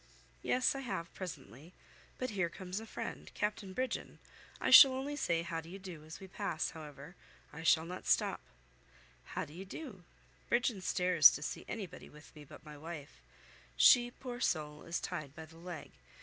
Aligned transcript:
"Yes, 0.41 0.73
I 0.73 0.79
have, 0.79 1.13
presently. 1.13 1.75
But 2.17 2.31
here 2.31 2.49
comes 2.49 2.79
a 2.79 2.87
friend, 2.87 3.29
Captain 3.35 3.71
Brigden; 3.71 4.17
I 4.59 4.71
shall 4.71 4.93
only 4.93 5.15
say, 5.15 5.43
'How 5.43 5.61
d'ye 5.61 5.77
do?' 5.77 6.03
as 6.03 6.19
we 6.19 6.27
pass, 6.27 6.71
however. 6.71 7.15
I 7.53 7.61
shall 7.61 7.85
not 7.85 8.07
stop. 8.07 8.41
'How 9.23 9.45
d'ye 9.45 9.63
do?' 9.63 10.03
Brigden 10.49 10.81
stares 10.81 11.29
to 11.33 11.43
see 11.43 11.65
anybody 11.67 12.09
with 12.09 12.35
me 12.35 12.43
but 12.43 12.65
my 12.65 12.79
wife. 12.79 13.21
She, 13.77 14.09
poor 14.09 14.39
soul, 14.41 14.85
is 14.85 14.99
tied 14.99 15.35
by 15.35 15.45
the 15.45 15.57
leg. 15.59 15.91